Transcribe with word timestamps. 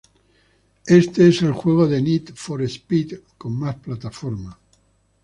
Este 0.87 1.27
es 1.27 1.43
el 1.43 1.51
juego 1.51 1.87
de 1.87 2.01
Need 2.01 2.33
for 2.33 2.63
Speed 2.63 3.19
con 3.37 3.55
más 3.55 3.75
plataformas. 3.75 4.57